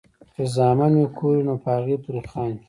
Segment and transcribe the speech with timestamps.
[0.33, 2.59] چې زامن مې کور وي نو پۀ هغې پورې خاندي ـ